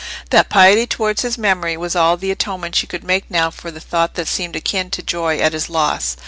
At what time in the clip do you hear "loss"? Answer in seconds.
5.69-6.17